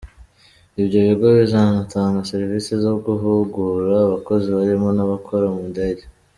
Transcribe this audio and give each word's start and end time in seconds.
Ibyo 0.81 0.99
bigo 1.07 1.27
bizanatanga 1.39 2.27
serivisi 2.31 2.71
zo 2.83 2.93
guhugura 3.05 3.93
abakozi 4.05 4.47
barimo 4.57 4.87
n’abakora 4.93 5.45
mu 5.55 5.63
ndege. 5.71 6.03